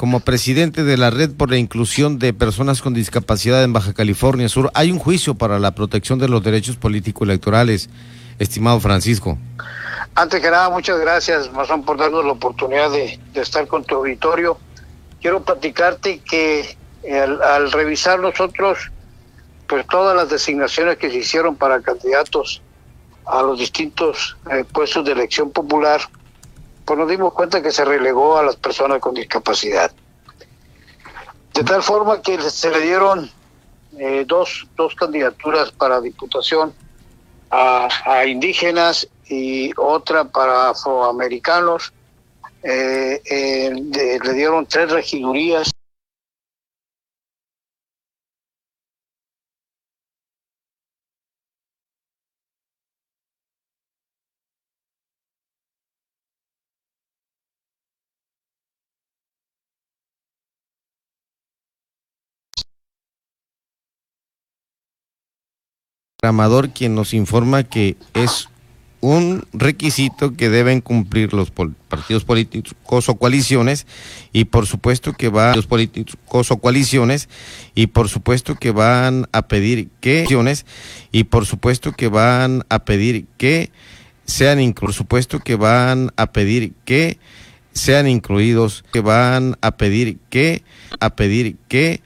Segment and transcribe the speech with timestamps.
[0.00, 4.48] como presidente de la Red por la Inclusión de Personas con Discapacidad en Baja California
[4.48, 7.90] Sur, hay un juicio para la protección de los derechos político-electorales,
[8.38, 9.36] estimado Francisco.
[10.14, 14.56] Antes que nada, muchas gracias, Mazón, por darnos la oportunidad de, estar con tu auditorio.
[15.20, 16.78] Quiero platicarte que
[17.12, 18.78] al, revisar nosotros
[19.66, 22.62] pues todas las designaciones que se hicieron para candidatos
[23.26, 26.00] a los distintos eh, puestos de elección popular,
[26.90, 29.92] pues nos dimos cuenta que se relegó a las personas con discapacidad.
[31.54, 33.30] De tal forma que se le dieron
[33.96, 36.74] eh, dos, dos candidaturas para diputación
[37.48, 41.92] a, indígenas y otra para afroamericanos.
[42.64, 45.70] Eh, eh, le dieron tres regidurías
[66.20, 68.48] programador quien nos informa que es
[69.00, 73.86] un requisito que deben cumplir los partidos políticos o coaliciones
[74.30, 77.30] y por supuesto que va los políticos o coaliciones
[77.74, 80.26] y por supuesto que van a pedir que
[81.10, 83.70] y por supuesto que van a pedir que
[84.26, 87.18] sean por supuesto que van a pedir que
[87.72, 90.62] sean incluidos que van a pedir que
[91.00, 92.02] a pedir que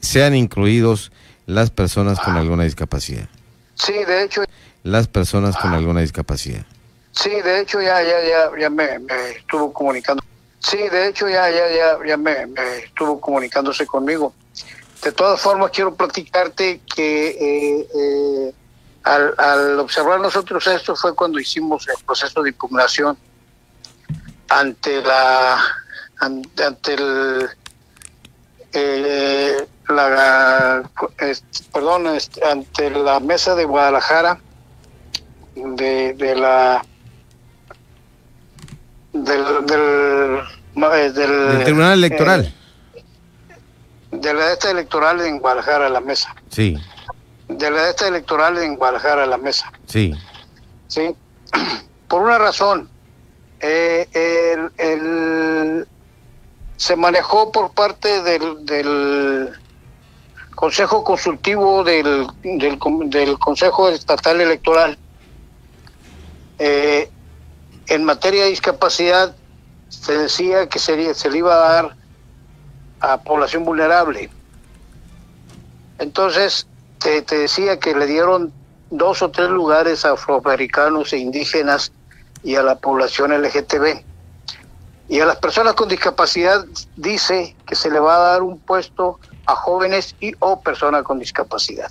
[0.00, 1.10] sean incluidos
[1.46, 3.28] las personas con alguna discapacidad.
[3.74, 4.44] Sí, de hecho.
[4.82, 6.64] Las personas con alguna discapacidad.
[7.12, 9.00] Sí, de hecho ya ya ya ya me,
[9.36, 10.22] estuvo comunicando.
[10.58, 12.48] Sí, de hecho ya ya ya ya me,
[12.82, 14.34] estuvo comunicándose conmigo.
[15.02, 18.54] De todas formas quiero platicarte que eh, eh,
[19.04, 23.16] al, observar nosotros esto fue cuando hicimos el proceso de impugnación
[24.48, 25.62] ante la
[26.18, 27.48] ante, el
[28.72, 30.82] eh, la,
[31.72, 32.06] perdón,
[32.42, 34.38] ante la mesa de Guadalajara
[35.54, 36.84] de, de la
[39.12, 42.44] del, del, Tribunal Electoral.
[42.46, 43.04] Eh,
[44.10, 46.34] de la esta electoral en Guadalajara, la mesa.
[46.48, 46.76] Sí.
[47.48, 49.72] De la esta electoral en Guadalajara, la mesa.
[49.86, 50.14] Sí.
[50.88, 51.14] Sí.
[52.08, 52.88] Por una razón,
[53.60, 55.88] eh, el, el,
[56.76, 59.50] se manejó por parte del, del
[60.64, 62.78] Consejo Consultivo del, del,
[63.38, 64.96] Consejo Estatal Electoral.
[66.58, 67.10] Eh,
[67.88, 69.36] en materia de discapacidad
[69.90, 71.96] se decía que sería, se le iba a dar
[73.00, 74.30] a población vulnerable.
[75.98, 76.66] Entonces,
[76.98, 78.50] te, te decía que le dieron
[78.88, 81.92] dos o tres lugares a afroamericanos e indígenas
[82.42, 84.02] y a la población LGTB.
[85.10, 86.64] Y a las personas con discapacidad
[86.96, 91.18] dice que se le va a dar un puesto a jóvenes y o personas con
[91.18, 91.90] discapacidad.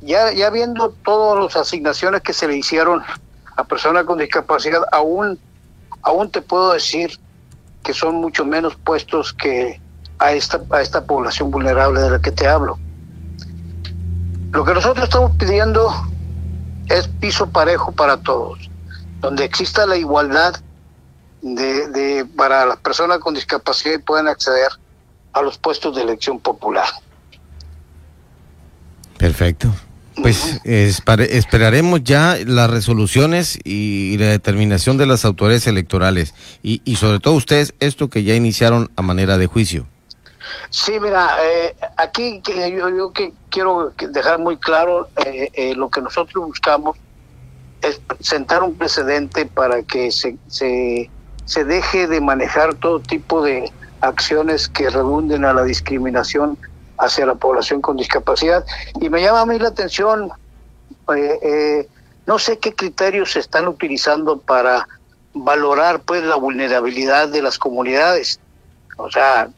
[0.00, 3.02] Ya, ya viendo todas las asignaciones que se le hicieron
[3.56, 5.38] a personas con discapacidad, aún,
[6.02, 7.18] aún te puedo decir
[7.82, 9.80] que son mucho menos puestos que
[10.18, 12.78] a esta, a esta población vulnerable de la que te hablo.
[14.52, 15.92] Lo que nosotros estamos pidiendo
[16.88, 18.70] es piso parejo para todos,
[19.20, 20.54] donde exista la igualdad
[21.42, 24.68] de, de, para las personas con discapacidad y puedan acceder
[25.34, 26.86] a los puestos de elección popular.
[29.18, 29.74] Perfecto.
[30.22, 37.18] Pues esperaremos ya las resoluciones y la determinación de las autoridades electorales y, y sobre
[37.18, 39.86] todo ustedes esto que ya iniciaron a manera de juicio.
[40.70, 45.90] Sí, mira, eh, aquí que yo, yo, que quiero dejar muy claro eh, eh, lo
[45.90, 46.96] que nosotros buscamos
[47.82, 51.10] es sentar un precedente para que se, se,
[51.44, 53.70] se deje de manejar todo tipo de,
[54.04, 56.58] acciones que redunden a la discriminación
[56.98, 58.64] hacia la población con discapacidad.
[59.00, 60.30] Y me llama a mí la atención,
[61.14, 61.88] eh, eh,
[62.26, 64.86] no sé qué criterios se están utilizando para
[65.32, 68.40] valorar pues la vulnerabilidad de las comunidades.
[68.96, 69.48] O sea,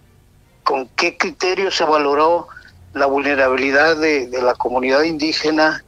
[0.64, 2.48] ¿con qué criterios se valoró
[2.94, 5.84] la vulnerabilidad de, de la comunidad indígena,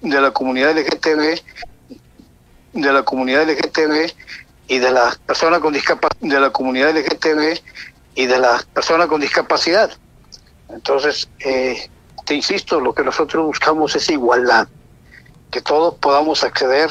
[0.00, 1.40] de la comunidad LGTB,
[2.72, 4.12] de la comunidad LGTB
[4.68, 7.60] y de las personas con discapacidad, de la comunidad LGTB
[8.14, 9.90] y de las personas con discapacidad.
[10.68, 11.90] Entonces, eh,
[12.24, 14.68] te insisto, lo que nosotros buscamos es igualdad,
[15.50, 16.90] que todos podamos acceder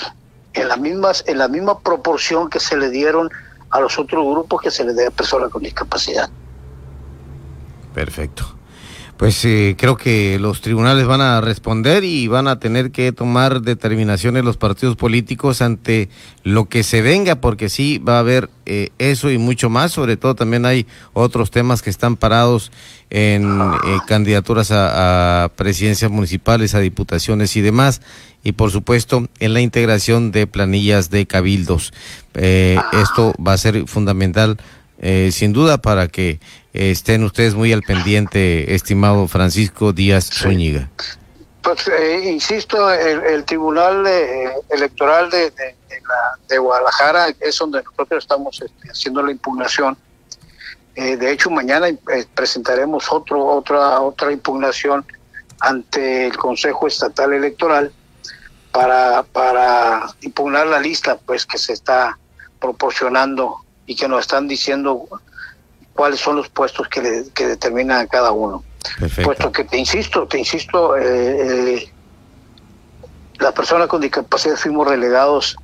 [0.53, 3.29] en las mismas, en la misma proporción que se le dieron
[3.71, 6.29] a los otros grupos que se le dé a personas con discapacidad.
[7.93, 8.55] Perfecto.
[9.18, 13.62] Pues eh, creo que los tribunales van a responder y van a tener que tomar
[13.62, 16.09] determinaciones los partidos políticos ante
[16.44, 19.91] lo que se venga, porque sí va a haber eh, eso y mucho más.
[19.91, 22.71] Sobre todo también hay otros temas que están parados
[23.12, 28.01] en eh, candidaturas a, a, presidencias municipales, a diputaciones y demás.
[28.44, 31.94] Y por supuesto en la integración de planillas de cabildos.
[32.33, 34.57] esto va a ser fundamental
[35.05, 36.39] eh, sin duda para que
[36.73, 40.89] eh, estén ustedes muy al pendiente, estimado Francisco Díaz Zúñiga.
[41.61, 44.07] Pues eh, insisto, el, Tribunal
[44.69, 45.75] Electoral de, de,
[46.07, 49.97] la, de, Guadalajara es donde nosotros estamos este, haciendo la impugnación.
[50.95, 51.88] de hecho, mañana
[52.33, 55.05] presentaremos otro, otra, otra impugnación
[55.59, 57.91] ante el Consejo Estatal Electoral
[58.71, 62.17] para, para impugnar la lista pues que se está
[62.61, 65.07] proporcionando y que nos están diciendo
[65.94, 68.63] cuáles son los puestos que, determinan a cada uno.
[69.24, 71.94] Puesto que te insisto, te insisto, eh, eh,
[73.39, 75.56] las personas con discapacidad fuimos relegados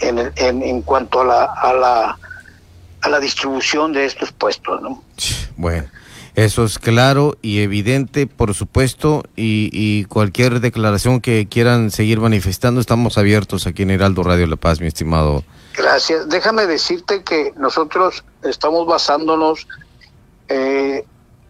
[0.00, 2.18] en, en, en cuanto a la, a la
[3.00, 5.02] a la distribución de estos puestos, ¿no?
[5.56, 5.88] Bueno.
[6.38, 13.18] Eso es claro y evidente, por supuesto, y, cualquier declaración que quieran seguir manifestando, estamos
[13.18, 15.42] abiertos aquí en Heraldo Radio La Paz, mi estimado
[15.76, 16.28] Gracias.
[16.28, 19.66] Déjame decirte que nosotros estamos basándonos
[20.46, 21.04] eh,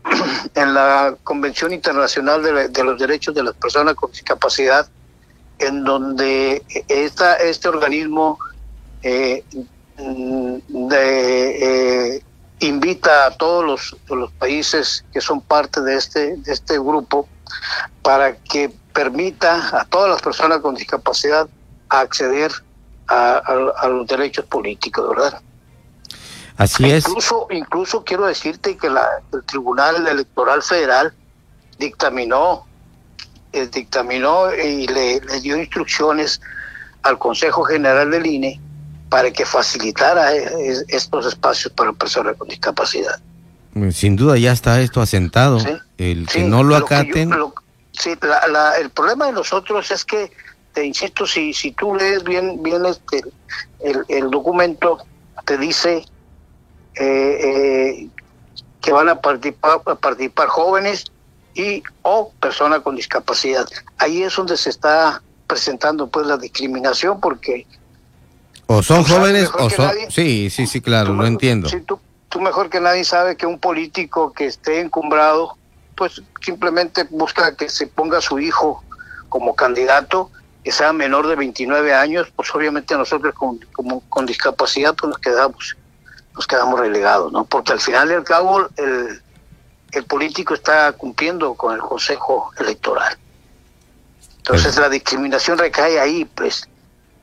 [0.54, 2.42] en la Convención Internacional
[2.72, 4.88] de, los Derechos de las Personas con Discapacidad,
[5.58, 8.38] en donde esta, este organismo
[9.02, 9.62] eh, de,
[9.98, 10.62] eh,
[12.60, 17.28] invita a todos los, los, países que son parte de este, de este grupo
[18.02, 21.48] para que permita a todas las personas con discapacidad
[21.88, 22.50] acceder
[23.08, 25.40] a, los derechos políticos, ¿verdad?
[26.56, 27.06] Así es.
[27.06, 31.14] Incluso, incluso quiero decirte que la, el Tribunal Electoral Federal
[31.78, 32.66] dictaminó,
[33.52, 36.40] eh, dictaminó y le, dio instrucciones
[37.02, 38.60] al Consejo General del INE
[39.08, 43.18] para que facilitara eh, estos espacios para personas con discapacidad.
[43.92, 45.58] Sin duda ya está esto asentado.
[45.98, 47.30] El que no lo acaten.
[47.92, 48.10] sí,
[48.80, 50.30] el problema de nosotros es que
[50.72, 53.22] te insisto, si, si tú lees bien, bien este,
[53.80, 54.98] el, documento,
[55.44, 56.04] te dice
[56.94, 58.08] eh, eh,
[58.80, 61.06] que van a participar, a participar jóvenes
[61.54, 63.66] y o personas con discapacidad.
[63.98, 67.66] Ahí es donde se está presentando pues la discriminación porque
[68.68, 71.98] o son jóvenes o son sí sí sí claro lo entiendo tú,
[72.28, 75.56] tú mejor que nadie sabe que un político que esté encumbrado
[75.96, 78.84] pues simplemente busca que se ponga su hijo
[79.28, 80.30] como candidato
[80.62, 85.18] que sea menor de 29 años, pues obviamente nosotros con, como, con discapacidad pues nos
[85.18, 85.76] quedamos,
[86.34, 87.44] nos quedamos relegados, ¿no?
[87.44, 89.22] Porque al final y al cabo el,
[89.92, 93.16] el político está cumpliendo con el Consejo Electoral.
[94.38, 96.68] Entonces la discriminación recae ahí, pues,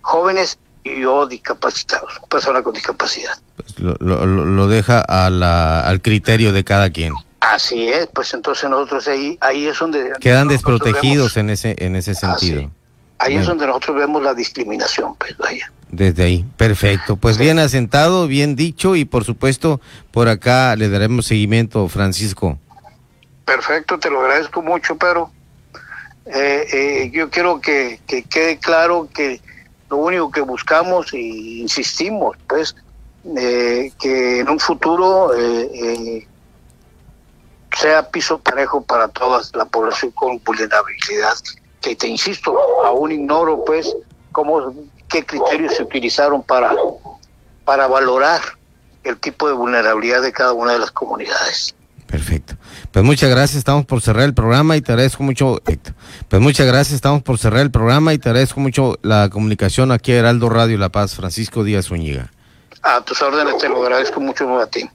[0.02, 3.34] jóvenes y o discapacitados, personas con discapacidad.
[3.58, 7.14] Pues lo, lo, lo deja a la, al criterio de cada quien.
[7.40, 10.14] Así es, pues entonces nosotros ahí, ahí es donde...
[10.20, 12.72] Quedan desprotegidos en ese, en ese sentido.
[13.18, 15.36] Ahí es donde nosotros vemos la discriminación, pues,
[15.90, 17.16] Desde ahí, perfecto.
[17.16, 19.82] Pues bien asentado, bien dicho y por supuesto
[20.12, 22.60] por acá le daremos seguimiento, Francisco.
[23.46, 25.32] Perfecto, te lo agradezco mucho, pero
[26.26, 29.40] eh, eh, yo quiero que, quede claro que
[29.90, 32.76] lo único que buscamos e insistimos, pues,
[33.38, 35.32] eh, que en un futuro
[37.76, 41.34] sea piso parejo para toda la población con vulnerabilidad
[41.86, 43.96] que te insisto, aún ignoro pues
[44.32, 44.74] cómo,
[45.08, 46.74] qué criterios se utilizaron para,
[47.64, 48.42] para valorar
[49.04, 51.76] el tipo de vulnerabilidad de cada una de las comunidades.
[52.08, 52.56] Perfecto.
[52.96, 55.62] Pues muchas gracias, estamos por cerrar el programa y te agradezco mucho.
[56.30, 60.14] Pues muchas gracias, estamos por cerrar el programa y te agradezco mucho la comunicación aquí
[60.14, 62.32] a Heraldo Radio La Paz, Francisco Díaz Zúñiga.
[62.84, 64.90] A tus órdenes, te lo agradezco mucho a ti.